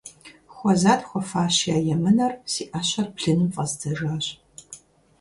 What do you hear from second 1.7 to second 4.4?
а емынэр, си Ӏэщэр блыным фӀэздзэжащ.